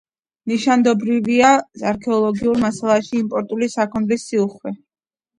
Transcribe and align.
ნიშანდობლივია 0.51 1.49
არქეოლოგიურ 1.91 2.61
მასალაში 2.63 3.15
იმპორტული 3.19 3.67
საქონლის 3.75 4.25
სიუხვე. 4.31 4.73